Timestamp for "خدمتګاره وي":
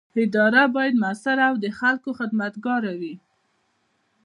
2.19-3.15